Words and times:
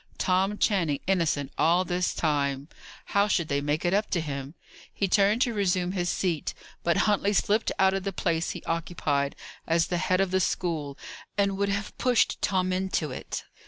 Tom 0.17 0.57
Channing 0.57 0.99
innocent 1.05 1.51
all 1.59 1.85
this 1.85 2.15
time! 2.15 2.67
How 3.13 3.27
should 3.27 3.49
they 3.49 3.61
make 3.61 3.85
it 3.85 3.93
up 3.93 4.09
to 4.09 4.19
him? 4.19 4.55
He 4.91 5.07
turned 5.07 5.43
to 5.43 5.53
resume 5.53 5.91
his 5.91 6.09
seat, 6.09 6.55
but 6.83 6.97
Huntley 7.05 7.33
slipped 7.33 7.71
out 7.77 7.93
of 7.93 8.01
the 8.03 8.11
place 8.11 8.49
he 8.49 8.63
occupied 8.63 9.35
as 9.67 9.85
the 9.89 9.99
head 9.99 10.19
of 10.19 10.31
the 10.31 10.39
school, 10.39 10.97
and 11.37 11.55
would 11.55 11.69
have 11.69 11.95
pushed 11.99 12.41
Tom 12.41 12.73
into 12.73 13.11
it. 13.11 13.43